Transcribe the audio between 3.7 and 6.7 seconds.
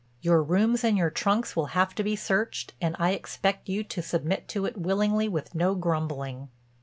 to submit to it willingly with no grumbling."